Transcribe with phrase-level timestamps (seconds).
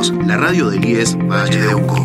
[0.00, 1.96] La radio del IES Valle de Uco.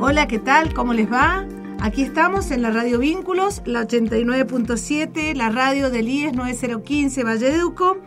[0.00, 0.74] Hola, ¿qué tal?
[0.74, 1.46] ¿Cómo les va?
[1.80, 7.62] Aquí estamos en la radio Vínculos, la 89.7, la radio del IES 9015 Valle de
[7.62, 7.98] Uco.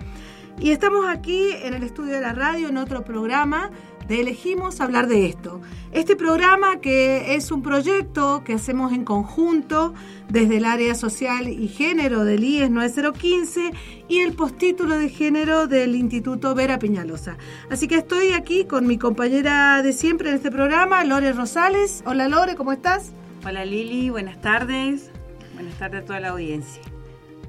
[0.59, 3.71] Y estamos aquí en el estudio de la radio en otro programa
[4.07, 5.61] de Elegimos hablar de esto.
[5.91, 9.93] Este programa que es un proyecto que hacemos en conjunto
[10.29, 13.71] desde el área social y género del IES 9015
[14.07, 17.37] y el postítulo de género del Instituto Vera Peñalosa.
[17.69, 22.03] Así que estoy aquí con mi compañera de siempre en este programa, Lore Rosales.
[22.05, 23.11] Hola Lore, ¿cómo estás?
[23.45, 25.11] Hola Lili, buenas tardes.
[25.53, 26.81] Buenas tardes a toda la audiencia.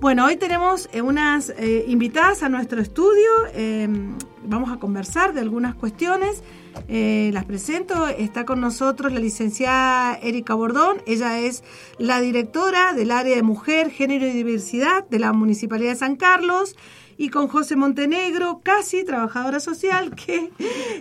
[0.01, 3.31] Bueno, hoy tenemos eh, unas eh, invitadas a nuestro estudio.
[3.55, 6.43] Em, vamos a conversar de algunas cuestiones.
[6.89, 8.09] Eh, las presento.
[8.09, 10.99] Está con nosotros la licenciada Erika Bordón.
[11.07, 11.63] Ella es
[11.99, 16.77] la directora del área de mujer, género y diversidad de la Municipalidad de San Carlos.
[17.17, 20.51] Y con José Montenegro, casi trabajadora social, que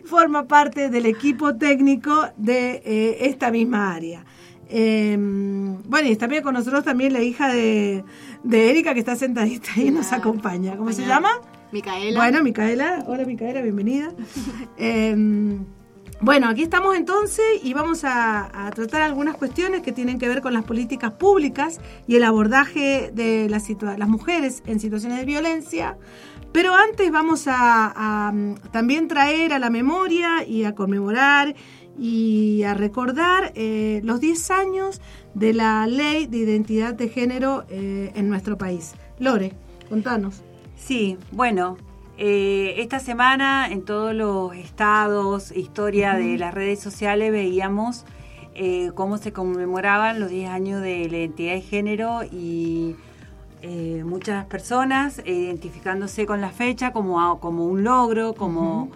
[0.06, 4.24] forma parte del equipo técnico de esta misma área.
[4.70, 8.04] Em, bueno, y también con nosotros también la hija de,
[8.52, 10.78] Erika que está sentadita ahí y nos acompaña.
[10.78, 11.30] ¿Cómo se llama?
[11.72, 12.20] Micaela.
[12.20, 13.04] Bueno, Micaela.
[13.08, 14.12] Hola Micaela, bienvenida.
[14.78, 15.66] Em,
[16.22, 20.54] bueno, aquí estamos entonces y vamos a, tratar algunas cuestiones que tienen que ver con
[20.54, 25.98] las políticas públicas y el abordaje de las, las mujeres en situaciones de violencia.
[26.54, 28.34] Pero antes vamos a, a
[28.72, 31.56] también traer a la memoria y a conmemorar
[31.98, 35.02] y a recordar eh, los 10 años
[35.34, 38.94] de la ley de identidad de género eh, en nuestro país.
[39.20, 39.54] Lore,
[39.90, 40.42] contanos.
[40.76, 41.78] Sí, bueno,
[42.18, 48.06] eh, esta semana en todos los estados, historia de las redes sociales, veíamos
[48.94, 52.96] cómo se conmemoraban los 10 años de la identidad de género y
[54.06, 58.92] muchas personas identificándose con la fecha como, como un logro, como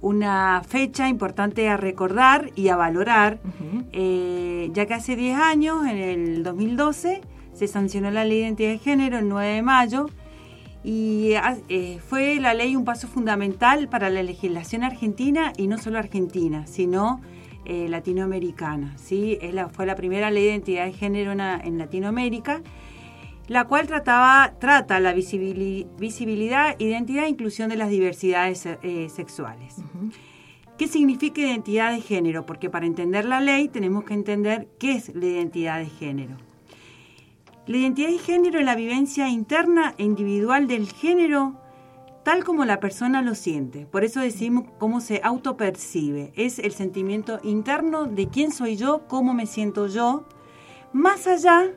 [0.00, 3.40] una fecha importante a recordar y a valorar,
[3.92, 7.20] eh, ya que hace 10 años, en el 2012,
[7.52, 10.06] se sancionó la ley de identidad de género el 9 de mayo
[10.84, 11.32] y
[11.68, 16.66] eh, fue la ley un paso fundamental para la legislación argentina y no solo argentina,
[16.66, 17.20] sino
[17.64, 18.94] eh, latinoamericana.
[18.96, 19.38] ¿sí?
[19.42, 22.62] Es la, fue la primera ley de identidad de género en Latinoamérica
[23.48, 29.76] la cual trataba, trata la visibilidad, identidad e inclusión de las diversidades eh, sexuales.
[30.76, 32.46] ¿Qué significa identidad de género?
[32.46, 36.36] Porque para entender la ley tenemos que entender qué es la identidad de género.
[37.66, 41.60] La identidad de género es la vivencia interna e individual del género
[42.22, 43.86] tal como la persona lo siente.
[43.86, 46.30] Por eso decimos cómo se autopercibe.
[46.36, 50.28] Es el sentimiento interno de quién soy yo, cómo me siento yo,
[50.92, 51.70] más allá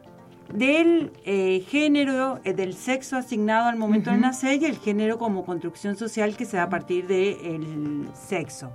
[0.53, 5.45] del eh, género, eh, del sexo asignado al momento de nacer y el género como
[5.45, 8.72] construcción social que se da a partir del sexo.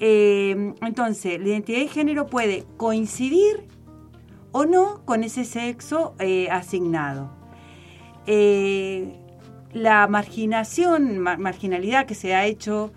[0.00, 3.66] Eh, entonces, la identidad de género puede coincidir
[4.52, 6.14] o no con ese sexo
[6.50, 7.30] asignado.
[9.72, 12.92] la marginación, marginalidad que se ha hecho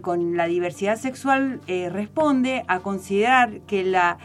[0.00, 1.60] con la diversidad sexual
[1.90, 4.18] responde a considerar que la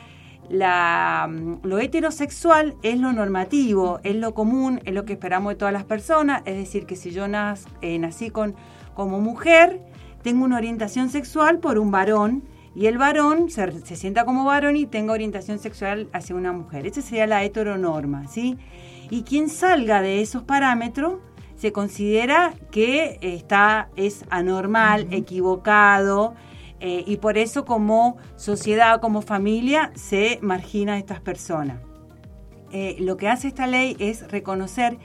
[0.49, 1.29] la,
[1.63, 5.83] lo heterosexual es lo normativo, es lo común, es lo que esperamos de todas las
[5.83, 8.55] personas, es decir, que si yo eh, nací con,
[8.93, 9.79] como mujer,
[10.23, 12.43] tengo una orientación sexual por un varón
[12.75, 16.87] y el varón se, sienta como varón y tenga orientación sexual hacia una mujer.
[16.87, 18.57] Esa sería la heteronorma, ¿sí?
[19.09, 21.15] Y quien salga de esos parámetros
[21.55, 26.35] se considera que está, es anormal, equivocado,
[26.79, 31.81] eh, y por eso como sociedad, como familia, se margina a estas personas.
[32.71, 34.97] Eh, lo que hace esta ley es reconocer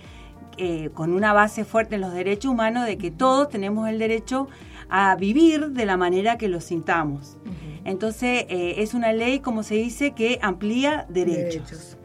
[0.56, 4.48] eh, con una base fuerte en los derechos humanos de que todos tenemos el derecho
[4.88, 7.38] a vivir de la manera que lo sintamos.
[7.84, 11.98] Entonces es una ley, como se dice, que amplía derechos.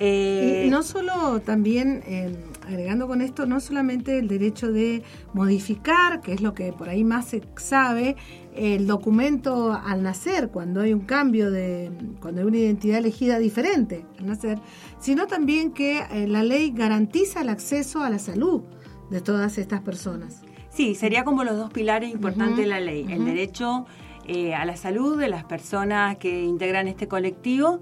[0.00, 2.02] y no solo también
[2.66, 5.02] agregando con esto no solamente el derecho de
[5.32, 8.16] modificar, que es lo que por ahí más se sabe,
[8.54, 11.90] el documento al nacer, cuando hay un cambio de,
[12.20, 14.58] cuando hay una identidad elegida diferente al nacer,
[14.98, 18.62] sino también que eh, la ley garantiza el acceso a la salud
[19.10, 20.42] de todas estas personas.
[20.70, 23.86] Sí, sería como los dos pilares importantes de la ley, el derecho
[24.26, 27.80] eh, a la salud de las personas que integran este colectivo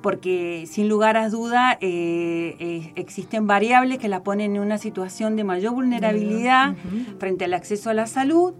[0.00, 5.36] porque sin lugar a duda eh, eh, existen variables que la ponen en una situación
[5.36, 6.74] de mayor vulnerabilidad
[7.18, 8.54] frente al acceso a la salud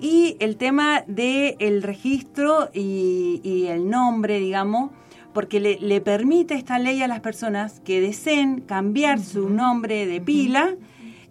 [0.00, 4.90] y el tema del el registro y, el nombre, digamos,
[5.32, 10.76] porque le, permite esta ley a las personas que deseen cambiar su nombre de pila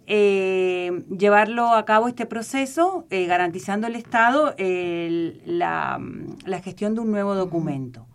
[0.08, 6.00] eh, llevarlo a cabo este proceso, eh, garantizando el Estado la,
[6.62, 8.06] gestión de un nuevo documento.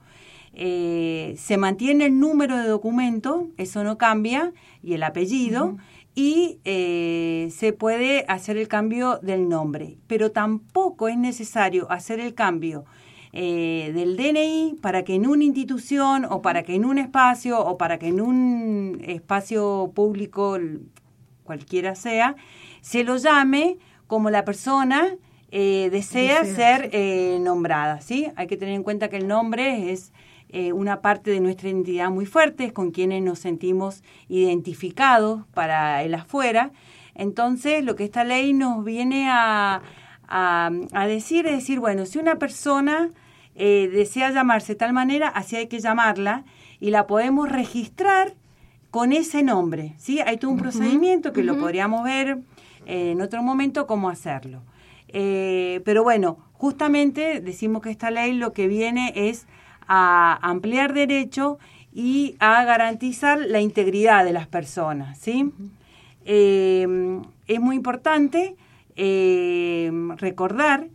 [0.53, 5.77] Eh, se mantiene el número de documento, eso no cambia, y el apellido,
[6.13, 12.83] y se puede hacer el cambio del nombre, pero tampoco es necesario hacer el cambio
[13.31, 17.97] del DNI para que en una institución o para que en un espacio o para
[17.97, 20.57] que en un espacio público
[21.43, 22.35] cualquiera sea,
[22.81, 23.77] se lo llame
[24.07, 25.15] como la persona
[25.51, 28.27] eh, desea, ser eh, nombrada, ¿sí?
[28.37, 30.13] Hay que tener en cuenta que el nombre es
[30.51, 36.13] eh, una parte de nuestra identidad muy fuerte, con quienes nos sentimos identificados para el
[36.13, 36.71] afuera.
[37.15, 39.81] Entonces, lo que esta ley nos viene a,
[40.27, 43.09] a, decir es decir, bueno, si una persona
[43.53, 46.45] desea llamarse de tal manera, así hay que llamarla
[46.79, 48.33] y la podemos registrar
[48.91, 49.93] con ese nombre.
[49.97, 50.19] ¿sí?
[50.19, 52.39] Hay todo un procedimiento que lo podríamos ver
[52.85, 54.61] eh, en otro momento cómo hacerlo.
[55.07, 59.47] Eh, pero bueno, justamente decimos que esta ley lo que viene es
[59.87, 61.59] a ampliar derecho
[61.93, 65.17] y a garantizar la integridad de las personas.
[65.17, 65.51] ¿sí?
[66.25, 68.55] Eh, es muy importante
[70.17, 70.87] recordar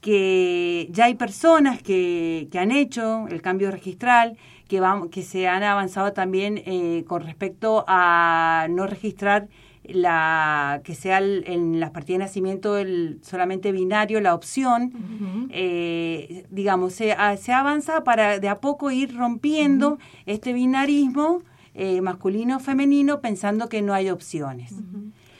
[0.00, 4.36] que ya hay personas que, que han hecho el cambio registral,
[4.68, 4.80] que,
[5.10, 9.48] que se han avanzado también eh, con respecto a no registrar
[9.88, 16.94] la que sea en las partidas de nacimiento el solamente binario la opción eh, digamos
[16.94, 21.42] se, se avanza para de a poco ir rompiendo este binarismo
[21.74, 24.74] eh, masculino femenino pensando que no hay opciones.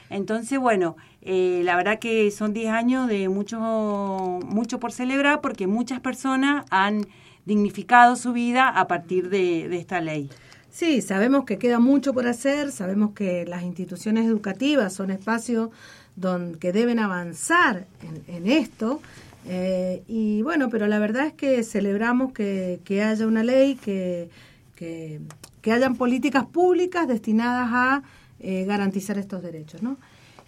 [0.09, 5.99] Entonces bueno la verdad que son 10 años de mucho mucho por celebrar porque muchas
[5.99, 7.05] personas han
[7.49, 10.29] dignificado su vida a partir de, esta ley.
[10.79, 15.71] Sí, sabemos que queda mucho por hacer, sabemos que las instituciones educativas son espacios
[16.15, 17.85] donde, que deben avanzar
[18.29, 19.01] en, esto.
[19.45, 24.29] Eh, y bueno, pero la verdad es que celebramos que, haya una ley, que,
[24.77, 25.19] que,
[25.69, 28.03] hayan políticas públicas destinadas a
[28.39, 29.97] eh, garantizar estos derechos, ¿no?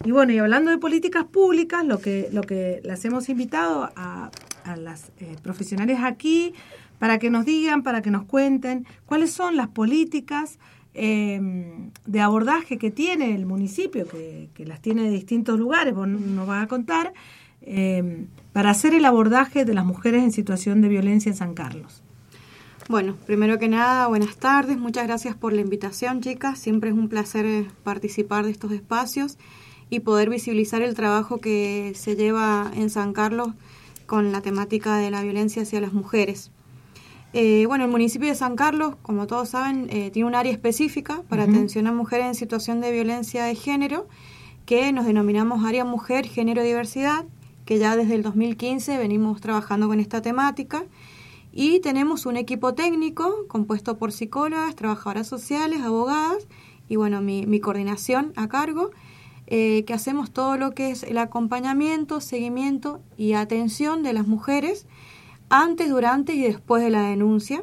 [0.02, 4.30] Y bueno, y hablando de políticas públicas, lo que, lo que las hemos invitado a,
[4.64, 6.54] a las eh, profesionales aquí
[7.02, 10.60] para que nos digan, para que nos cuenten cuáles son las políticas
[10.94, 16.46] em, de abordaje que tiene el municipio, que, las tiene de distintos lugares, vos nos
[16.46, 17.12] vas a contar,
[17.60, 22.04] em, para hacer el abordaje de las mujeres en situación de violencia en San Carlos.
[22.88, 26.60] Bueno, primero que nada, buenas tardes, muchas gracias por la invitación, chicas.
[26.60, 29.38] Siempre es un placer eh, participar de estos espacios
[29.90, 33.48] y poder visibilizar el trabajo que se lleva en San Carlos
[34.06, 36.51] con la temática de la violencia hacia las mujeres.
[37.34, 41.22] Eh, bueno, el municipio de San Carlos, como todos saben, eh, tiene un área específica
[41.28, 44.06] para atención a mujeres en situación de violencia de género,
[44.66, 47.24] que nos denominamos Área Mujer, Género Diversidad,
[47.64, 50.84] que ya desde el 2015 venimos trabajando con esta temática.
[51.52, 56.46] Y tenemos un equipo técnico compuesto por psicólogas, trabajadoras sociales, abogadas
[56.88, 58.90] y bueno, mi, coordinación a cargo,
[59.46, 64.86] eh, que hacemos todo lo que es el acompañamiento, seguimiento y atención de las mujeres
[65.52, 67.62] antes, durante y después de la denuncia.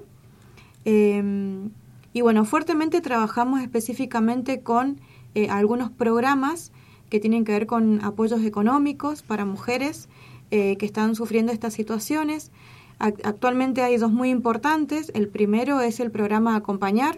[0.86, 1.72] Em,
[2.14, 5.02] y bueno, fuertemente trabajamos específicamente con
[5.34, 6.72] eh, algunos programas
[7.10, 10.08] que tienen que ver con apoyos económicos para mujeres
[10.52, 12.52] eh, que están sufriendo estas situaciones.
[13.00, 15.12] Actualmente hay dos muy importantes.
[15.16, 17.18] El primero es el programa Acompañar,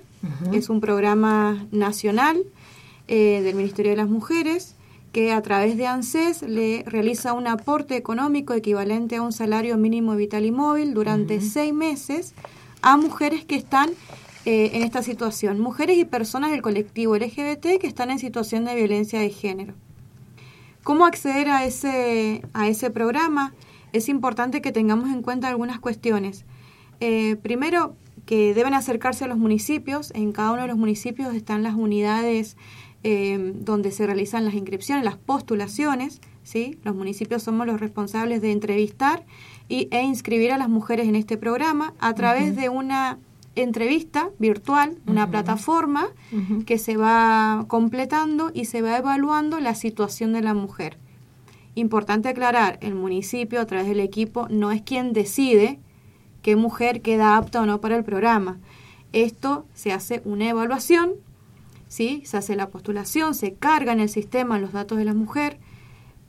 [0.54, 2.44] es un programa nacional
[3.08, 4.76] eh, del Ministerio de las Mujeres
[5.12, 10.16] que a través de ANSES le realiza un aporte económico equivalente a un salario mínimo
[10.16, 12.34] vital y móvil durante seis meses
[12.82, 13.90] a mujeres que están
[14.46, 18.76] eh, en esta situación, mujeres y personas del colectivo LGBT que están en situación de
[18.76, 19.74] violencia de género.
[20.84, 23.54] ¿Cómo acceder a ese, a ese programa?
[23.94, 26.46] Es importante que tengamos en cuenta algunas cuestiones.
[27.02, 30.12] Eh, primero, que deben acercarse a los municipios.
[30.16, 32.58] En cada uno de los municipios están las unidades
[33.04, 36.22] eh, donde se realizan las inscripciones, las postulaciones.
[36.44, 36.78] ¿sí?
[36.84, 39.26] Los municipios somos los responsables de entrevistar
[39.68, 43.18] y, e inscribir a las mujeres en este programa a través de una
[43.56, 46.08] entrevista virtual, una plataforma
[46.66, 50.98] que se va completando y se va evaluando la situación de la mujer.
[51.76, 55.80] Importante aclarar, el municipio a través del equipo no es quien decide
[56.42, 58.60] qué mujer queda apta o no para el programa.
[59.14, 61.16] Esto se hace una evaluación
[61.92, 62.24] ¿sí?
[62.26, 65.60] Se hace la postulación, se carga en el sistema los datos de la mujer,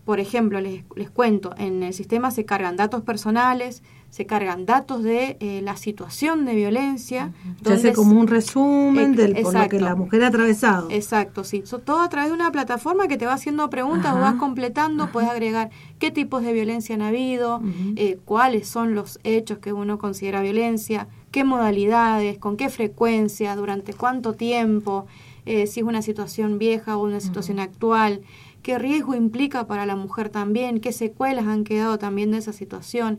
[0.05, 5.05] por ejemplo, les, les cuento, en el sistema se cargan datos personales, se cargan datos
[5.05, 7.33] de eh, la situación de violencia.
[7.65, 10.89] Se hace como un resumen del por lo que la mujer ha atravesado.
[10.91, 11.63] Exacto, sí.
[11.85, 15.31] todo a través de una plataforma que te va haciendo preguntas, o vas completando, puedes
[15.31, 17.63] agregar qué tipos de violencia han habido,
[17.95, 23.95] eh, cuáles son los hechos que uno considera violencia, qué modalidades, con qué frecuencia, durante
[23.95, 25.07] cuánto tiempo,
[25.47, 28.21] eh, si es una situación vieja o una situación actual,
[28.63, 33.19] qué riesgo implica para la mujer también, qué secuelas han quedado también de esa situación.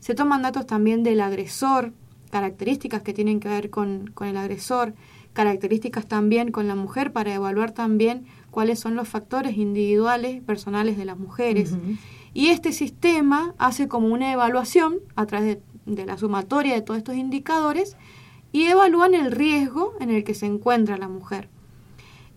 [0.00, 1.92] Se toman datos también del agresor,
[2.30, 4.94] características que tienen que ver con, el agresor,
[5.32, 11.04] características también con la mujer para evaluar también cuáles son los factores individuales, personales de
[11.04, 11.74] las mujeres.
[12.34, 17.16] Y este sistema hace como una evaluación a través de, la sumatoria de todos estos
[17.16, 17.96] indicadores
[18.52, 21.48] y evalúan el riesgo en el que se encuentra la mujer.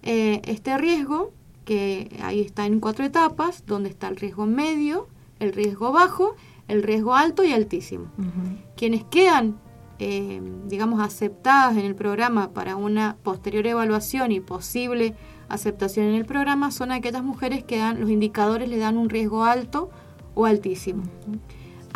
[0.04, 1.32] Eh, este riesgo,
[1.66, 5.08] que ahí está en cuatro etapas, donde está el riesgo medio,
[5.40, 6.36] el riesgo bajo
[6.68, 8.08] el riesgo alto y altísimo.
[8.76, 9.58] Quienes quedan,
[10.00, 15.16] eh, digamos, aceptadas en el programa para una posterior evaluación y posible
[15.48, 19.46] aceptación en el programa son aquellas mujeres que dan, los indicadores le dan un riesgo
[19.46, 19.92] alto
[20.34, 21.04] o altísimo.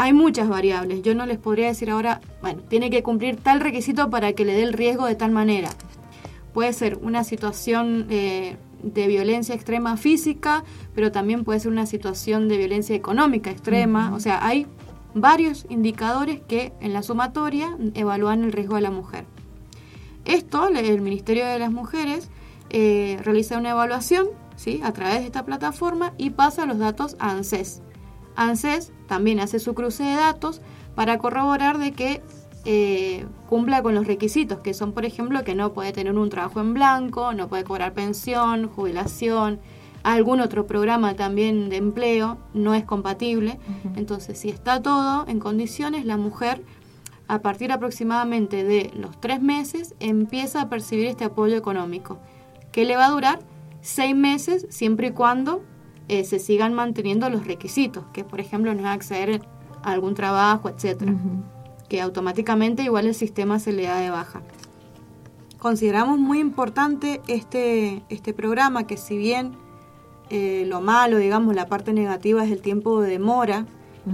[0.01, 4.09] Hay muchas variables, yo no les podría decir ahora, bueno, tiene que cumplir tal requisito
[4.09, 5.71] para que le dé el riesgo de tal manera.
[6.53, 10.63] Puede ser una situación eh, de violencia extrema física,
[10.95, 14.15] pero también puede ser una situación de violencia económica extrema.
[14.15, 14.67] O sea, hay
[15.13, 19.25] varios indicadores que en la sumatoria evalúan el riesgo de la mujer.
[20.23, 22.29] Esto, el Ministerio de las Mujeres
[22.69, 24.79] eh, realiza una evaluación ¿sí?
[24.81, 27.81] a través de esta plataforma y pasa los datos a ANSES.
[28.35, 30.61] ANSES también hace su cruce de datos
[30.95, 32.21] para corroborar de que
[32.65, 36.59] eh, cumpla con los requisitos, que son, por ejemplo, que no puede tener un trabajo
[36.59, 39.59] en blanco, no puede cobrar pensión, jubilación,
[40.03, 43.59] algún otro programa también de empleo, no es compatible.
[43.95, 46.61] Entonces, si está todo en condiciones, la mujer,
[47.27, 52.19] a partir aproximadamente de los tres meses, empieza a percibir este apoyo económico,
[52.71, 53.39] que le va a durar
[53.81, 55.63] seis meses siempre y cuando
[56.09, 59.41] eh, se sigan manteniendo los requisitos, que por ejemplo no es acceder
[59.81, 61.15] a algún trabajo, etcétera
[61.89, 64.41] que automáticamente igual el sistema se le da de baja.
[65.57, 69.53] Consideramos muy importante este, este programa que si bien
[70.29, 73.65] eh, lo malo, digamos, la parte negativa es el tiempo de demora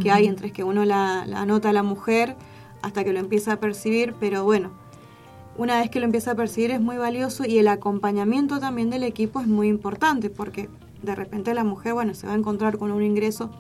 [0.02, 2.36] que hay entre que uno la, la anota a la mujer
[2.82, 4.72] hasta que lo empieza a percibir, pero bueno,
[5.58, 9.04] una vez que lo empieza a percibir es muy valioso y el acompañamiento también del
[9.04, 10.70] equipo es muy importante porque
[11.02, 13.52] de repente la mujer, bueno, se va a encontrar con un ingreso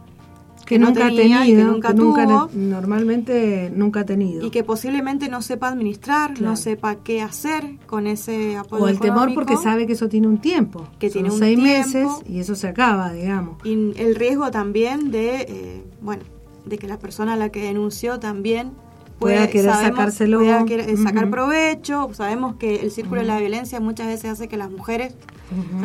[0.65, 4.45] que, nunca ha tenido, que nunca, normalmente nunca ha tenido.
[4.45, 8.99] Y que posiblemente no sepa administrar, no sepa qué hacer con ese apoyo O el
[8.99, 10.87] temor porque sabe que eso tiene un tiempo.
[10.99, 13.57] Que tiene un seis meses y eso se acaba, digamos.
[13.63, 16.23] Y el riesgo también de, eh, bueno,
[16.65, 18.71] de que la persona a la que denunció también
[19.19, 20.39] pueda querer sacárselo.
[20.39, 22.09] Pueda querer, sacar provecho.
[22.13, 25.15] Sabemos que el círculo de la violencia muchas veces hace que las mujeres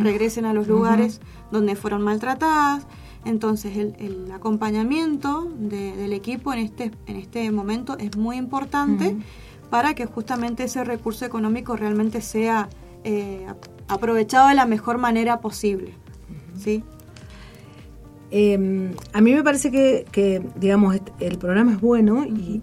[0.03, 2.87] regresen a los lugares donde fueron maltratadas
[3.25, 9.17] entonces el, acompañamiento del equipo en este, en este momento es muy importante
[9.69, 12.69] para que justamente ese recurso económico realmente sea
[13.05, 13.47] eh,
[13.89, 15.93] aprovechado de la mejor manera posible.
[16.59, 16.83] ¿sí?
[18.31, 22.63] Em, a mí me parece que, digamos, el programa es bueno y,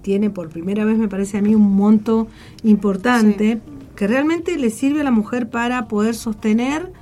[0.00, 2.28] tiene por primera vez, me parece a mí, un monto
[2.62, 3.60] importante
[3.96, 6.92] que realmente le sirve a la mujer para poder sostener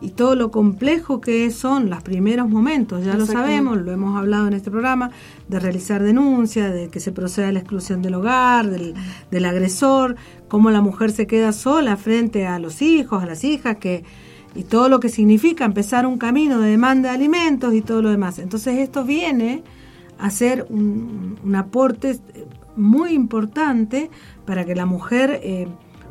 [0.00, 4.46] y todo lo complejo que son los primeros momentos, ya lo sabemos, lo hemos hablado
[4.46, 5.10] en este programa,
[5.48, 8.94] de realizar denuncias, de que se proceda a la exclusión del hogar, del,
[9.30, 10.16] del agresor,
[10.48, 14.04] cómo la mujer se queda sola frente a los hijos, a las hijas, que
[14.54, 18.10] y todo lo que significa empezar un camino de demanda de alimentos y todo lo
[18.10, 18.38] demás.
[18.38, 19.62] Entonces esto viene
[20.18, 22.18] a ser un, aporte
[22.76, 24.10] muy importante
[24.46, 25.40] para que la mujer...
[25.42, 25.68] Eh,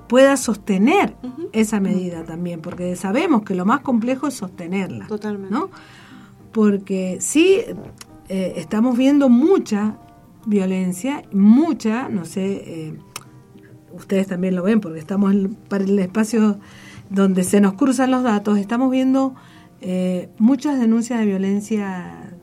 [0.10, 1.16] pueda sostener
[1.54, 5.08] esa medida también, porque sabemos que lo más complejo es sostenerla.
[5.08, 5.54] Totalmente.
[5.54, 5.70] ¿no?
[6.52, 7.62] Porque sí,
[8.28, 9.98] eh, estamos viendo mucha
[10.48, 12.94] violencia, mucha, no sé, eh,
[13.94, 16.60] ustedes también lo ven, porque estamos en, para el espacio
[17.12, 19.36] donde se nos cruzan los datos, estamos viendo
[19.80, 22.34] eh, muchas denuncias de violencia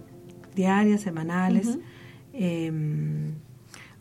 [0.54, 1.78] diarias, semanales.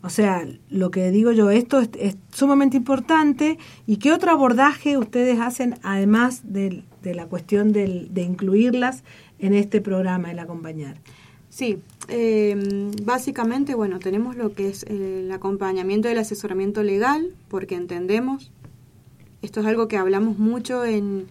[0.06, 3.58] O sea, lo que digo yo, esto es, sumamente importante.
[3.88, 9.02] ¿Y qué otro abordaje ustedes hacen además de, la cuestión de incluirlas
[9.40, 10.98] en este programa, el acompañar?
[11.48, 18.52] Sí, em, básicamente, bueno, tenemos lo que es el acompañamiento del asesoramiento legal, porque entendemos,
[19.42, 21.26] esto es algo que hablamos mucho en,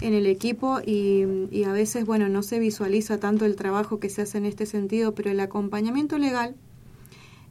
[0.00, 4.22] en el equipo y, a veces, bueno, no se visualiza tanto el trabajo que se
[4.22, 6.56] hace en este sentido, pero el acompañamiento legal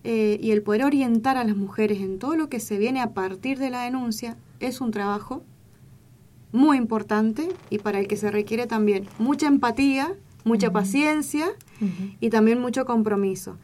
[0.07, 3.15] eh, y el poder orientar a las mujeres en todo lo que se viene a
[3.15, 5.41] partir de la denuncia es un trabajo
[6.51, 11.47] muy importante y para el que se requiere también mucha empatía, mucha paciencia
[12.19, 13.57] y también mucho compromiso.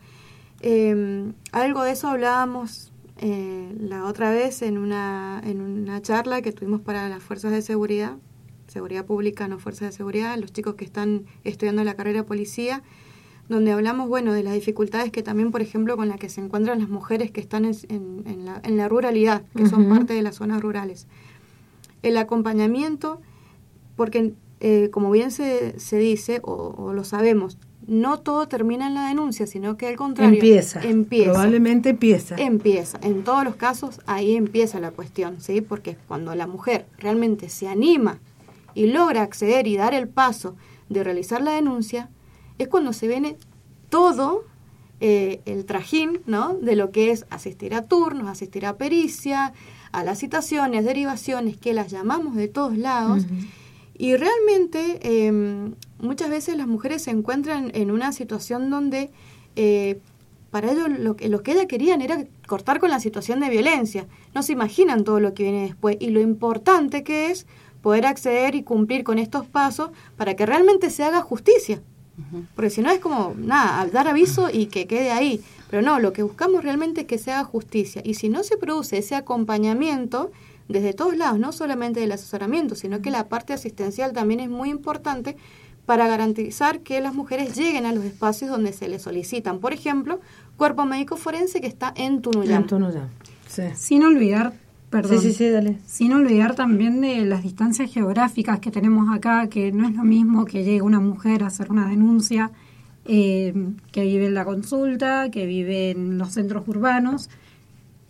[0.61, 6.51] Eh, algo de eso hablábamos eh, la otra vez en una, en una charla que
[6.51, 8.17] tuvimos para las fuerzas de seguridad,
[8.65, 12.81] seguridad pública, no fuerzas de seguridad, los chicos que están estudiando la carrera de policía,
[13.51, 16.79] donde hablamos, bueno, de las dificultades que también, por ejemplo, con las que se encuentran
[16.79, 17.75] las mujeres que están en,
[18.25, 21.07] en, la, en la, ruralidad, que son parte de las zonas rurales.
[22.01, 23.21] El acompañamiento,
[23.95, 28.93] porque eh, como bien se, se dice, o, o, lo sabemos, no todo termina en
[28.93, 30.35] la denuncia, sino que al contrario.
[30.35, 30.81] Empieza.
[30.83, 32.35] empieza probablemente empieza.
[32.37, 32.99] Empieza.
[33.01, 35.61] En todos los casos, ahí empieza la cuestión, ¿sí?
[35.61, 38.19] Porque cuando la mujer realmente se anima
[38.75, 40.55] y logra acceder y dar el paso
[40.89, 42.09] de realizar la denuncia,
[42.63, 43.37] es cuando se viene
[43.89, 44.45] todo
[44.99, 46.53] eh, el trajín, ¿no?
[46.55, 49.53] De lo que es asistir a turnos, asistir a pericia,
[49.91, 53.25] a las citaciones, derivaciones, que las llamamos de todos lados.
[53.97, 59.11] Y realmente eh, muchas veces las mujeres se encuentran en una situación donde
[59.55, 59.99] eh,
[60.49, 64.05] para ellos lo que, lo que ellas querían era cortar con la situación de violencia.
[64.35, 67.47] No se imaginan todo lo que viene después y lo importante que es
[67.81, 71.81] poder acceder y cumplir con estos pasos para que realmente se haga justicia.
[72.55, 75.41] Porque si no es como, nada, dar aviso y que quede ahí.
[75.69, 78.01] Pero no, lo que buscamos realmente es que se haga justicia.
[78.05, 80.31] Y si no se produce ese acompañamiento
[80.67, 84.69] desde todos lados, no solamente del asesoramiento, sino que la parte asistencial también es muy
[84.69, 85.37] importante
[85.85, 89.59] para garantizar que las mujeres lleguen a los espacios donde se les solicitan.
[89.59, 90.19] Por ejemplo,
[90.57, 92.61] cuerpo médico forense que está en Tunuyán.
[92.61, 93.09] En Tunuyán,
[93.47, 93.63] sí.
[93.75, 94.53] Sin olvidar
[94.91, 95.21] Perdón.
[95.21, 95.77] Sí, sí, sí, dale.
[95.87, 100.43] Sin olvidar también de las distancias geográficas que tenemos acá, que no es lo mismo
[100.45, 102.51] que llegue una mujer a hacer una denuncia
[103.05, 103.53] eh,
[103.93, 107.29] que vive en la consulta, que vive en los centros urbanos,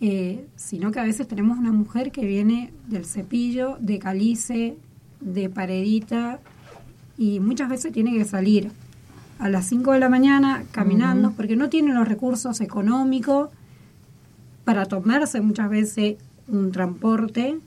[0.00, 4.76] eh, sino que a veces tenemos una mujer que viene del cepillo, de calice,
[5.20, 6.40] de paredita,
[7.16, 8.72] y muchas veces tiene que salir
[9.38, 13.50] a las 5 de la mañana caminando porque no tiene los recursos económicos
[14.64, 16.16] para tomarse muchas veces
[16.48, 17.58] un transporte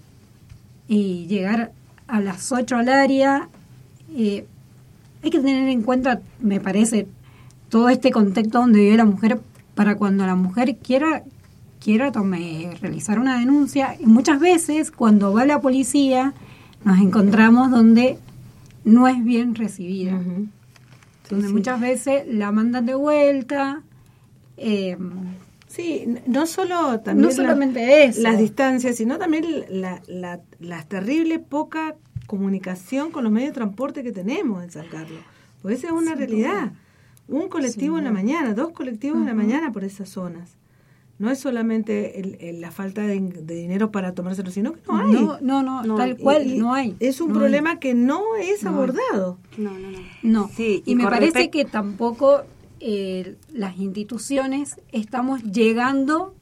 [0.87, 1.71] y llegar
[2.07, 3.49] a las 8 al área.
[4.15, 4.45] Eh,
[5.23, 7.07] hay que tener en cuenta, me parece,
[7.69, 9.41] todo este contexto donde vive la mujer
[9.73, 11.23] para cuando la mujer quiera
[11.85, 13.95] quiera tome, realizar una denuncia.
[13.99, 16.33] Y muchas veces cuando va la policía
[16.83, 18.17] nos encontramos donde
[18.83, 20.19] no es bien recibida.
[21.29, 23.83] donde muchas veces la mandan de vuelta.
[24.57, 24.97] Eh,
[25.75, 31.95] Sí, no solo también no solamente las distancias, sino también la, la, la, terrible poca
[32.27, 35.19] comunicación con los medios de transporte que tenemos en San Carlos.
[35.61, 36.71] Pues esa es una realidad.
[37.27, 40.55] Un colectivo en la mañana, dos colectivos en la mañana por esas zonas.
[41.19, 45.11] No es solamente el, la falta de, dinero para tomárselo, sino que no hay.
[45.11, 46.95] No, no, no, tal cual, no hay.
[47.01, 49.39] Es un problema que no es abordado.
[49.57, 49.99] No, no, no.
[50.23, 50.49] no.
[50.55, 52.43] Sí, y, me parece que tampoco
[52.87, 56.35] eh, las instituciones estamos llegando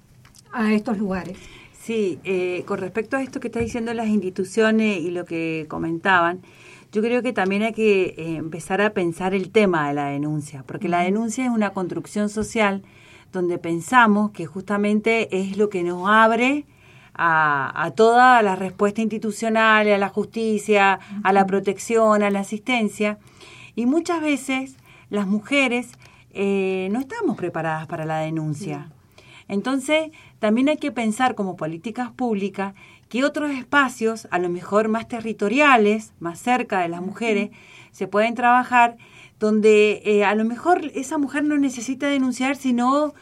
[0.52, 1.38] a estos lugares.
[1.72, 6.42] Sí, eh, con respecto a esto que está diciendo las instituciones y lo que comentaban,
[6.92, 10.66] yo creo que también hay que eh, empezar a pensar el tema de la denuncia,
[10.68, 12.84] porque la denuncia es una construcción social
[13.32, 16.66] donde pensamos que justamente es lo que nos abre
[17.14, 23.18] a, a toda la respuesta institucional, a la justicia, a la protección, a la asistencia.
[23.76, 24.76] Y muchas veces
[25.10, 25.94] las mujeres
[26.34, 28.92] eh, no estamos preparadas para la denuncia.
[29.48, 32.74] Entonces, también hay que pensar como políticas públicas
[33.10, 37.52] que otros espacios, a lo mejor más territoriales, más cerca de las mujeres,
[37.92, 38.98] se pueden trabajar
[39.40, 43.14] donde eh, a lo mejor esa mujer no necesita denunciar, sino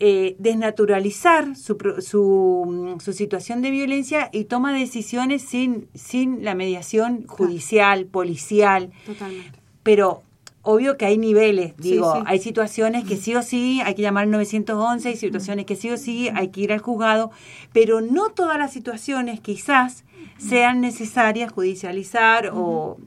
[0.00, 7.26] eh, desnaturalizar su, su, su, situación de violencia y toma decisiones sin, sin la mediación
[7.26, 8.92] judicial, policial.
[9.06, 9.58] Totalmente.
[9.82, 10.22] Pero
[10.62, 14.30] obvio que hay niveles, digo, hay situaciones que sí o sí hay que llamar al
[14.30, 17.30] 911, hay situaciones que sí o sí hay que ir al juzgado,
[17.72, 20.04] pero no todas las situaciones quizás
[20.38, 22.98] sean necesarias judicializar o,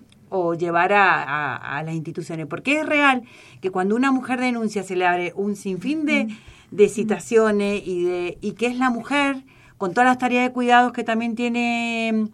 [0.58, 3.24] llevar a, las instituciones, porque es real
[3.62, 6.30] que cuando una mujer denuncia se le abre un sinfín de,
[6.72, 9.44] de citaciones y, de, y que es la mujer
[9.78, 12.30] con todas las tareas de cuidados que también tiene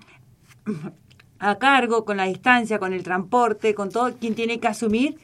[1.39, 5.17] a cargo con la distancia, con el transporte, con todo, quien tiene que asumir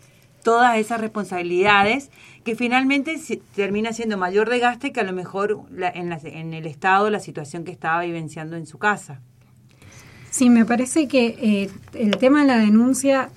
[0.43, 2.09] todas esas responsabilidades
[2.43, 3.17] que finalmente
[3.55, 5.61] termina siendo mayor desgaste que a lo mejor
[5.93, 9.21] en, en el estado la situación que estaba vivenciando en su casa.
[10.29, 13.29] Sí, me parece que eh, el tema de la denuncia,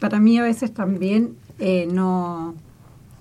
[0.00, 2.54] para mí a veces también eh, no,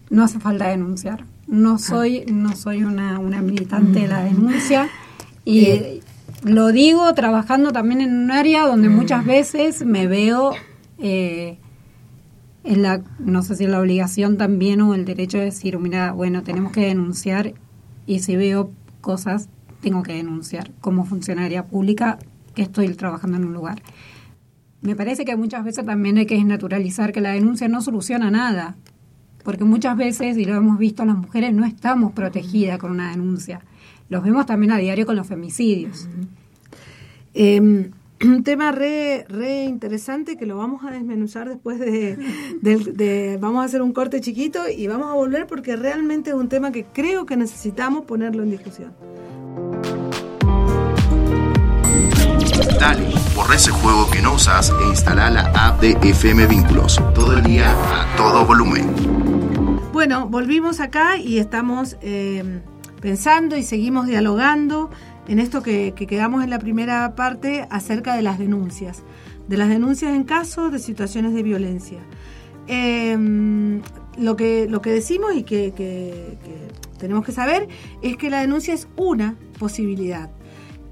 [0.10, 1.26] no hace falta denunciar.
[1.48, 4.90] No soy, no soy una, una militante de la denuncia
[5.44, 6.02] y Eh,
[6.46, 10.54] lo digo trabajando también en un área donde muchas veces me veo
[11.00, 11.58] eh,
[12.64, 16.12] en la, no sé si en la obligación también o el derecho de decir, mira,
[16.12, 17.56] bueno, tenemos que denunciar
[18.06, 18.70] y si veo
[19.02, 19.50] cosas,
[19.82, 22.20] tengo que denunciar como funcionaria pública
[22.54, 23.82] que estoy trabajando en un lugar.
[24.82, 28.76] Me parece que muchas veces también hay que naturalizar que la denuncia no soluciona nada,
[29.46, 33.62] porque muchas veces, y lo hemos visto, las mujeres no estamos protegidas con una denuncia.
[34.10, 36.10] Los vemos también a diario con los femicidios.
[37.34, 37.92] Eh,
[38.24, 42.18] un tema re, re interesante que lo vamos a desmenuzar después de,
[42.62, 46.36] del- de- Vamos a hacer un corte chiquito y vamos a volver porque realmente es
[46.36, 48.94] un tema que creo que necesitamos ponerlo en discusión.
[52.80, 57.02] Dale, borra ese juego que no usas e instala la app de FM Vínculos.
[57.14, 58.86] Todo el día a todo volumen.
[59.92, 62.62] Bueno, volvimos acá y estamos eh,
[63.02, 64.90] pensando y seguimos dialogando
[65.28, 69.04] en esto que, que quedamos en la primera parte acerca de las denuncias,
[69.48, 72.00] de las denuncias en casos de situaciones de violencia.
[72.68, 73.82] Eh,
[74.18, 76.38] lo, que, lo que decimos y que- que
[76.98, 77.68] tenemos que saber
[78.02, 80.30] es que la denuncia es una posibilidad.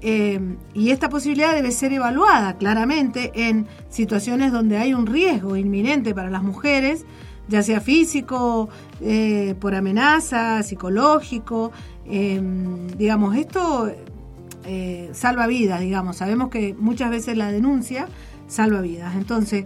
[0.06, 0.38] Eh,
[0.74, 6.28] y esta posibilidad debe ser evaluada claramente en situaciones donde hay un riesgo inminente para
[6.28, 7.06] las mujeres,
[7.48, 8.68] ya sea físico,
[9.00, 11.72] eh, por amenaza, psicológico.
[12.04, 12.38] eh,
[12.98, 13.90] digamos, esto
[15.12, 16.16] salva vidas, digamos.
[16.16, 18.06] Sabemos que muchas veces la denuncia
[18.46, 19.14] salva vidas.
[19.16, 19.64] Entonces,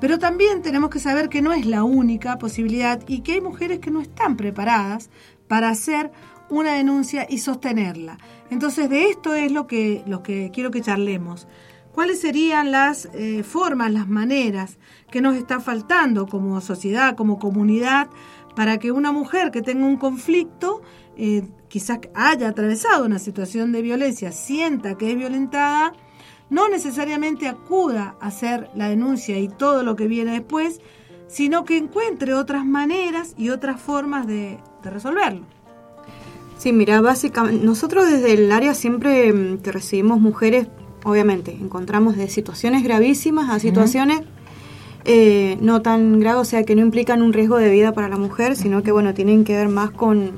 [0.00, 3.80] pero también tenemos que saber que no es la única posibilidad y que hay mujeres
[3.80, 5.10] que no están preparadas
[5.48, 6.12] para hacer
[6.50, 8.18] una denuncia y sostenerla.
[8.50, 11.46] Entonces, de esto es lo que, que quiero que charlemos.
[11.94, 14.78] ¿Cuáles serían las eh, formas, las maneras
[15.10, 18.08] que nos está faltando como sociedad, como comunidad,
[18.54, 20.82] para que una mujer que tenga un conflicto,
[21.16, 25.92] eh, quizás haya atravesado una situación de violencia, sienta que es violentada,
[26.48, 30.80] no necesariamente acuda a hacer la denuncia y todo lo que viene después,
[31.28, 35.46] sino que encuentre otras maneras y otras formas de, de resolverlo.
[36.60, 40.66] Sí, mira, básicamente, nosotros desde el área siempre mm, que recibimos mujeres,
[41.04, 44.20] obviamente, encontramos de situaciones gravísimas a situaciones
[45.06, 48.18] eh, no tan graves, o sea, que no implican un riesgo de vida para la
[48.18, 50.32] mujer, sino que, bueno, tienen que ver más con,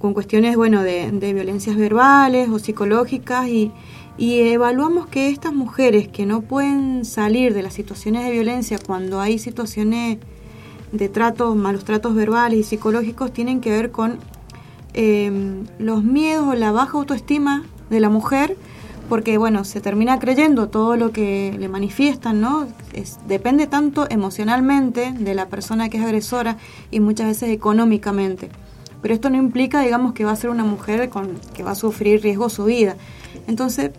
[0.00, 3.70] con cuestiones, bueno, de, de violencias verbales o psicológicas y,
[4.18, 9.20] y evaluamos que estas mujeres que no pueden salir de las situaciones de violencia cuando
[9.20, 10.18] hay situaciones
[10.90, 14.18] de tratos, malos tratos verbales y psicológicos, tienen que ver con
[14.96, 15.30] eh,
[15.78, 18.56] los miedos o la baja autoestima de la mujer,
[19.08, 22.66] porque bueno, se termina creyendo todo lo que le manifiestan, ¿no?
[22.92, 26.56] Es- depende tanto emocionalmente de la persona que es agresora
[26.90, 28.48] y muchas veces económicamente.
[29.02, 31.74] Pero esto no implica, digamos, que va a ser una mujer con, que va a
[31.76, 32.96] sufrir riesgo su vida.
[33.46, 33.92] Entonces,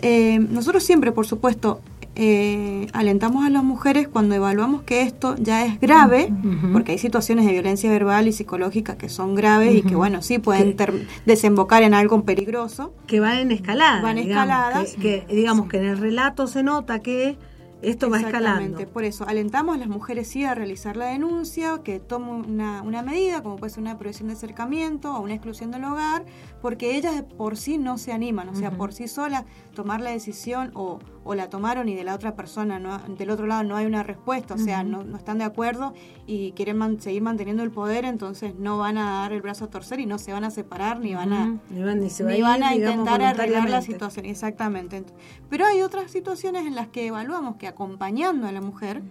[0.00, 1.80] eh, nosotros siempre, por supuesto,
[2.14, 6.32] eh, alentamos a las mujeres cuando evaluamos que esto ya es grave,
[6.72, 10.38] porque hay situaciones de violencia verbal y psicológica que son graves y que, bueno, sí
[10.38, 10.76] pueden
[11.24, 12.92] desembocar en algo peligroso.
[13.06, 14.02] Que van en escalada.
[14.02, 14.94] Van digamos, escaladas.
[14.94, 17.38] Que, que, digamos que en el relato se nota que
[17.82, 18.78] esto va escalando.
[18.88, 23.02] Por eso alentamos a las mujeres sí a realizar la denuncia, que tomen una, una
[23.02, 26.24] medida, como puede ser una prohibición de acercamiento o una exclusión del hogar,
[26.62, 29.44] porque ellas de por sí no se animan, o sea, por sí solas
[29.74, 33.46] tomar la decisión o, o la tomaron y de la otra persona, no, del otro
[33.46, 35.92] lado no hay una respuesta, o sea, no, no están de acuerdo
[36.26, 39.70] y quieren man- seguir manteniendo el poder, entonces no van a dar el brazo a
[39.70, 41.46] torcer y no se van a separar ni van a.
[41.70, 44.98] Ni van, ni se va ni ir, van a digamos, intentar arreglar la situación, exactamente.
[45.02, 45.12] Ent-
[45.50, 49.02] Pero hay otras situaciones en las que evaluamos que acompañando a la mujer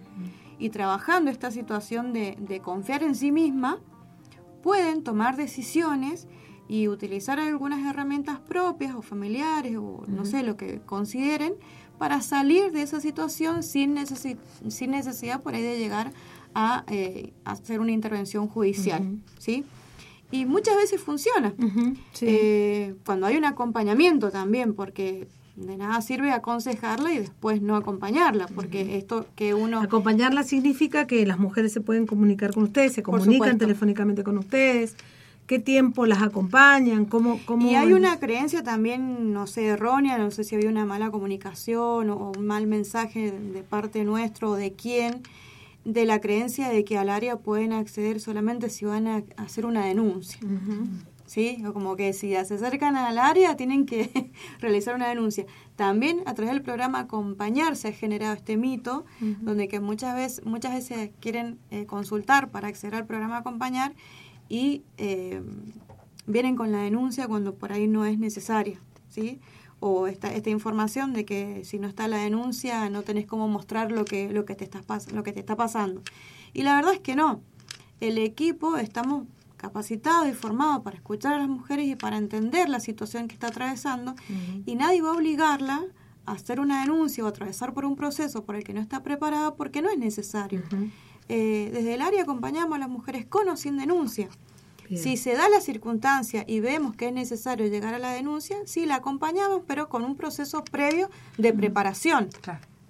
[0.58, 3.78] y trabajando esta situación de, de confiar en sí misma,
[4.62, 6.28] pueden tomar decisiones
[6.72, 11.52] y utilizar algunas herramientas propias o familiares o no sé, lo que consideren
[11.98, 16.12] para salir de esa situación sin, necesi- sin necesidad por ahí de llegar
[16.54, 19.64] a eh, hacer una intervención judicial, ¿sí?
[20.30, 21.52] Y muchas veces funciona.
[22.14, 22.24] Sí.
[22.26, 28.46] Eh, cuando hay un acompañamiento también, porque de nada sirve aconsejarla y después no acompañarla,
[28.46, 29.82] porque esto que uno...
[29.82, 34.96] Acompañarla significa que las mujeres se pueden comunicar con ustedes, se comunican telefónicamente con ustedes,
[35.46, 37.40] qué tiempo las acompañan, cómo...
[37.44, 41.10] cómo Y hay una creencia también, no sé, errónea, no sé si había una mala
[41.10, 45.22] comunicación o, un mal mensaje de parte nuestro o de quién,
[45.84, 49.84] de la creencia de que al área pueden acceder solamente si van a hacer una
[49.84, 50.40] denuncia.
[51.32, 51.62] ¿sí?
[51.66, 55.46] O como que si se acercan al área tienen que realizar una denuncia.
[55.76, 59.06] También a través del programa Acompañar se ha generado este mito,
[59.40, 63.94] donde que muchas veces, muchas veces quieren eh, consultar para acceder al programa Acompañar
[64.52, 65.40] y eh,
[66.26, 69.40] vienen con la denuncia cuando por ahí no es necesaria, ¿sí?
[69.80, 73.90] O esta, esta información de que si no está la denuncia no tenés cómo mostrar
[73.90, 76.02] lo que, lo que, te, estás, lo que te está pasando.
[76.52, 77.40] Y la verdad es que no.
[78.00, 79.24] El equipo estamos
[79.56, 83.46] capacitado y formado para escuchar a las mujeres y para entender la situación que está
[83.46, 84.14] atravesando
[84.66, 85.82] y nadie va a obligarla
[86.26, 89.54] a hacer una denuncia o atravesar por un proceso por el que no está preparada
[89.54, 90.62] porque no es necesario.
[91.28, 94.28] Eh, desde el área acompañamos a las mujeres con o sin denuncia.
[94.94, 98.84] Si se da la circunstancia y vemos que es necesario llegar a la denuncia, sí
[98.84, 101.08] la acompañamos, pero con un proceso previo
[101.38, 102.28] de preparación.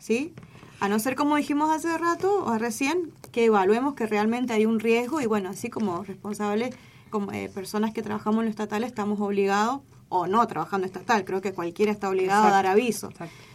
[0.00, 0.34] ¿sí?
[0.80, 4.80] A no ser, como dijimos hace rato o recién, que evaluemos que realmente hay un
[4.80, 6.74] riesgo y bueno, así como responsables,
[7.08, 11.40] como eh, personas que trabajamos en lo estatal, estamos obligados, o no trabajando estatal, creo
[11.40, 13.08] que cualquiera está obligado a dar aviso.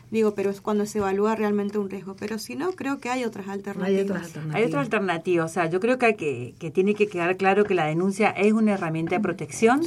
[0.10, 2.15] Digo, pero es cuando se evalúa realmente un riesgo.
[2.15, 4.00] Pero si no, creo que hay otras alternativas.
[4.00, 4.56] Hay otras alternativas.
[4.56, 5.52] Hay otras alternativas.
[5.52, 8.30] O sea, yo creo que, hay que, que tiene que quedar claro que la denuncia
[8.30, 9.82] es una herramienta de protección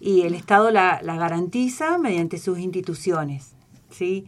[0.00, 3.54] y el Estado la, la garantiza mediante sus instituciones.
[3.90, 4.26] ¿sí?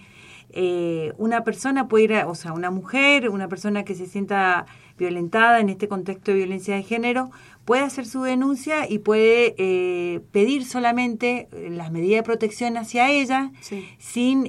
[0.50, 4.66] Eh, una persona puede ir, o sea, una mujer, una persona que se sienta
[4.98, 7.30] violentada en este contexto de violencia de género,
[7.64, 13.10] puede hacer su denuncia y puede eh, pedir solamente eh, las medidas de protección hacia
[13.10, 13.52] ella
[13.98, 14.44] sin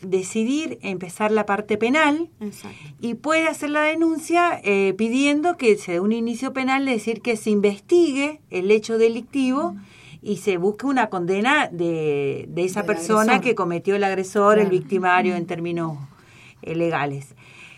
[0.00, 2.30] decidir empezar la parte penal.
[3.00, 4.60] Y puede hacer la denuncia
[4.96, 9.76] pidiendo que se dé un inicio penal, es decir, que se investigue el hecho delictivo
[10.22, 15.34] y se busque una condena de, de esa persona que cometió el agresor, el victimario
[15.34, 15.98] en términos
[16.62, 17.34] eh, legales.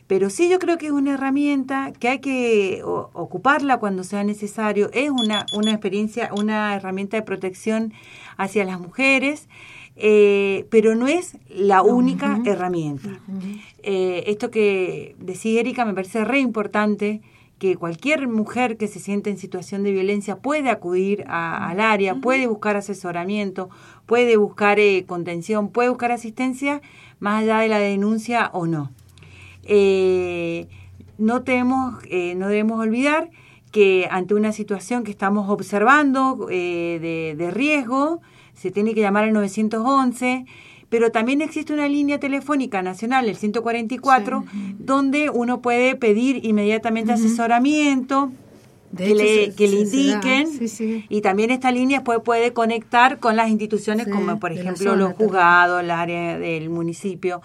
[0.07, 4.91] Pero sí yo creo que es una herramienta que hay que ocuparla cuando sea necesario.
[4.93, 7.93] Es una, una experiencia, una herramienta de protección
[8.37, 9.49] hacia las mujeres,
[9.97, 13.09] eh, pero no es la única herramienta.
[13.83, 17.23] Eh, esto que decía Erika me parece re importante
[17.59, 22.47] que cualquier mujer que se siente en situación de violencia puede acudir al área, puede
[22.47, 23.71] buscar asesoramiento,
[24.05, 26.83] puede buscar eh, contención, puede buscar asistencia,
[27.21, 28.91] más allá de la denuncia o no.
[29.67, 30.69] Eh,
[31.19, 33.31] no, tenemos, eh, no debemos olvidar
[33.71, 38.21] que ante una situación que estamos observando de, de riesgo,
[38.55, 40.45] se tiene que llamar al 911
[40.95, 44.45] pero también existe una línea telefónica nacional, el 144,
[44.79, 48.31] donde uno puede pedir inmediatamente asesoramiento.
[48.97, 50.47] que, le, que le, indiquen
[51.09, 55.83] y también esta línea puede, puede conectar con las instituciones como por ejemplo los juzgados,
[55.83, 57.43] el área del municipio.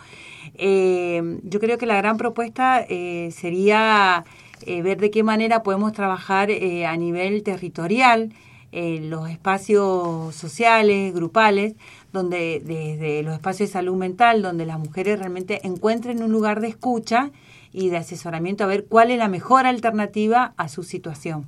[0.61, 4.25] Eh, yo creo que la gran propuesta eh, sería
[4.65, 8.33] eh, ver de qué manera podemos trabajar a nivel territorial
[8.71, 11.75] en los espacios sociales, grupales,
[12.13, 16.67] donde desde los espacios de salud mental, donde las mujeres realmente encuentren un lugar de
[16.67, 17.31] escucha
[17.71, 21.47] y de asesoramiento a ver cuál es la mejor alternativa a su situación.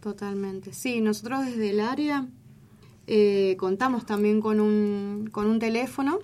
[0.00, 0.72] Totalmente.
[0.72, 2.26] Sí, nosotros desde el área
[3.06, 6.18] eh, contamos también con un, con un teléfono,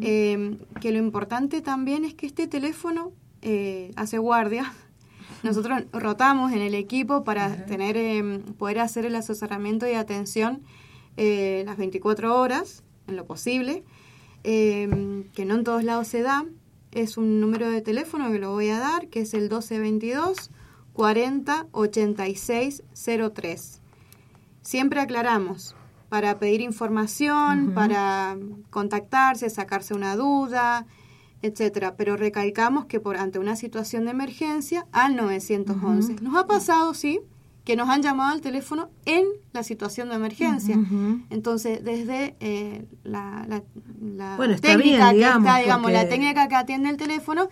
[0.00, 3.12] eh, que lo importante también es que este teléfono
[3.42, 4.72] eh, hace guardia.
[5.42, 10.62] Nosotros rotamos en el equipo para tener poder hacer el asesoramiento y atención
[11.16, 13.84] las 24 horas en lo posible,
[14.44, 16.44] em, que no en todos lados se da.
[16.92, 20.50] Es un número de teléfono que lo voy a dar, que es el 1222
[20.92, 22.82] 40 86
[23.32, 23.80] 03.
[24.62, 25.76] Siempre aclaramos,
[26.08, 28.36] para pedir información, para
[28.70, 30.86] contactarse, sacarse una duda,
[31.42, 36.16] etcétera, pero recalcamos que por ante una situación de emergencia al 911.
[36.22, 37.20] Nos ha pasado, sí,
[37.64, 40.78] que nos han llamado al teléfono en la situación de emergencia.
[41.28, 43.62] Entonces, desde eh, la,
[44.60, 45.16] técnica que
[45.62, 47.48] digamos, la técnica que atiende el teléfono,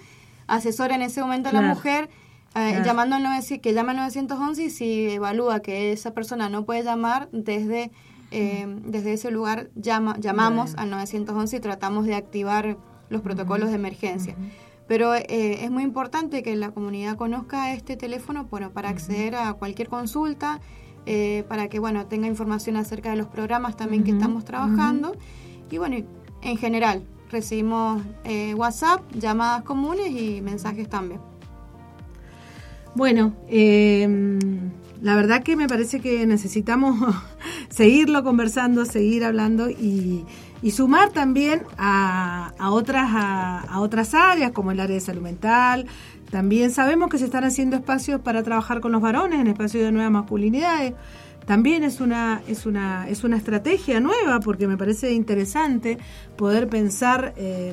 [0.46, 2.08] asesora en ese momento a la mujer
[2.54, 3.22] eh, llamando al
[3.60, 7.90] que llama al 911 y si evalúa que esa persona no puede llamar desde
[8.30, 12.76] eh, desde ese lugar llama, llamamos al 911 y tratamos de activar
[13.08, 14.36] los protocolos de emergencia.
[14.86, 19.52] Pero eh, es muy importante que la comunidad conozca este teléfono bueno, para acceder a
[19.54, 20.60] cualquier consulta,
[21.06, 25.16] eh, para que bueno, tenga información acerca de los programas también que estamos trabajando.
[25.70, 25.96] Y bueno,
[26.42, 31.20] en general, recibimos eh, WhatsApp, llamadas comunes y mensajes también.
[32.94, 34.70] Bueno, em,
[35.02, 37.14] la verdad que me parece que necesitamos
[37.68, 40.24] seguirlo conversando, seguir hablando y
[40.70, 45.86] sumar también a, otras, a, otras áreas como el área de salud mental.
[46.30, 49.92] También sabemos que se están haciendo espacios para trabajar con los varones en espacios de
[49.92, 50.94] nuevas masculinidades.
[51.46, 55.98] también es una, es una, es una estrategia nueva porque me parece interesante
[56.36, 57.72] poder pensar eh,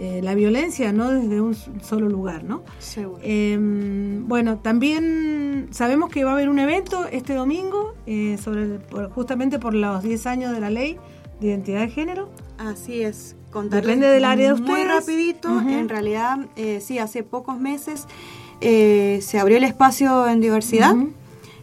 [0.00, 2.62] eh, la violencia no desde un solo lugar, ¿no?
[2.78, 3.20] Seguro.
[3.22, 8.78] Em, bueno, también sabemos que va a haber un evento este domingo eh, sobre
[9.10, 10.96] justamente por los 10 años de la ley
[11.40, 12.30] de identidad de género.
[12.56, 13.36] Así es.
[13.70, 14.70] Depende del área de ustedes.
[14.70, 16.38] Muy rapidito, en realidad,
[16.80, 18.06] sí, hace pocos meses
[18.60, 20.94] se abrió el espacio en diversidad.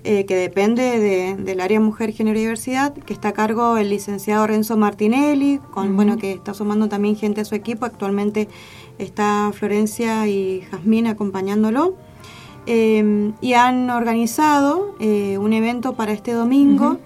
[0.09, 4.47] Eh, que depende del área Mujer, Género y Diversidad, que está a cargo el licenciado
[4.47, 7.85] Renzo Martinelli, con, bueno, que está sumando también gente a su equipo.
[7.85, 8.47] Actualmente
[8.99, 11.95] está Florencia y Jazmín acompañándolo.
[12.67, 16.99] Eh, y han organizado eh, un evento para este domingo.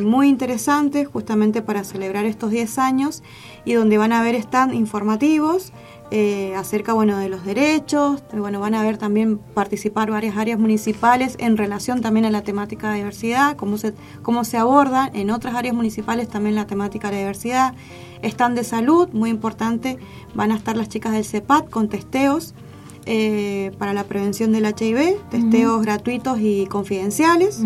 [0.00, 3.22] muy interesante, justamente para celebrar estos 10 años,
[3.64, 5.72] y donde van a haber stand informativos
[6.12, 11.34] eh, acerca bueno, de los derechos, bueno, van a ver también participar varias áreas municipales
[11.40, 13.92] en relación también a la temática de diversidad, cómo se,
[14.22, 17.74] cómo se aborda en otras áreas municipales también la temática de diversidad.
[18.22, 19.98] Están de salud, muy importante,
[20.32, 22.54] van a estar las chicas del CEPAT con testeos
[23.04, 27.62] eh, para la prevención del HIV, testeos gratuitos y confidenciales.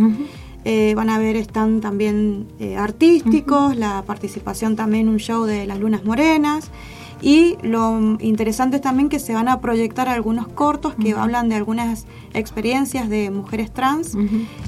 [0.64, 2.48] Eh, van a ver, están también
[2.78, 6.70] artísticos, la participación también en un show de las lunas morenas.
[7.22, 11.56] Y lo interesante es también que se van a proyectar algunos cortos que hablan de
[11.56, 14.16] algunas experiencias de mujeres trans,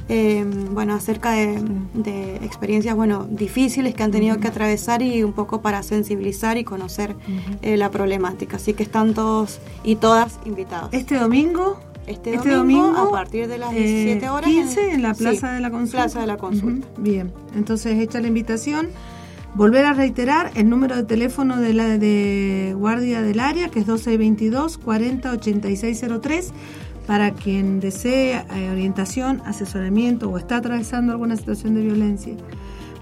[0.08, 5.62] eh, bueno, acerca de, experiencias, bueno, difíciles que han tenido que atravesar y un poco
[5.62, 7.16] para sensibilizar y conocer
[7.62, 8.56] eh, la problemática.
[8.56, 10.90] Así que están todos y todas invitados.
[10.92, 15.14] Este domingo este, este domingo, a partir de las 17 eh, horas 15 en, la
[15.14, 15.98] Plaza de la Consulta.
[15.98, 16.88] Plaza de la Consulta.
[16.98, 18.88] Bien, entonces hecha la invitación.
[19.54, 23.86] Volver a reiterar el número de teléfono de la de guardia del área, que es
[23.86, 26.52] 1222 40 8603,
[27.06, 32.34] para quien desee eh, orientación, asesoramiento o está atravesando alguna situación de violencia.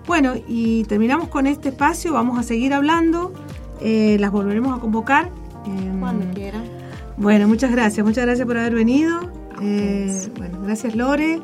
[0.07, 3.33] Bueno, y terminamos con este espacio, vamos a seguir hablando,
[3.81, 5.31] eh, las volveremos a convocar.
[5.67, 6.65] Em, Cuando quieran.
[7.17, 9.21] Bueno, muchas gracias, muchas gracias por haber venido.
[9.63, 11.41] Eh, bueno, gracias Lore,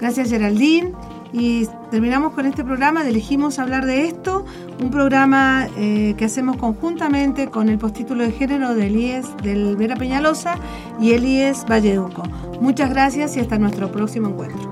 [0.00, 0.92] gracias Geraldine.
[1.32, 4.44] Y terminamos con este programa Elegimos hablar de esto,
[4.80, 9.96] un programa eh, que hacemos conjuntamente con el postítulo de género del IES del Vera
[9.96, 10.56] Peñalosa
[11.00, 12.22] y el IES Valleduco.
[12.60, 14.69] Muchas gracias y hasta nuestro próximo encuentro.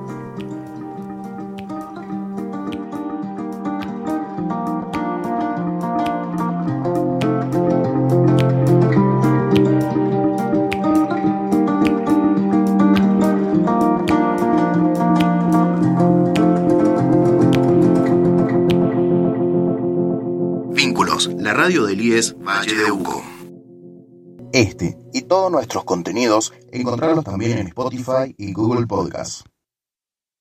[25.51, 29.45] Nuestros contenidos encontrarlos también en Spotify y Google Podcasts.